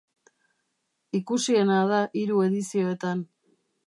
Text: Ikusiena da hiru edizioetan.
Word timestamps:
Ikusiena 1.19 1.77
da 1.91 1.99
hiru 2.21 2.41
edizioetan. 2.47 3.23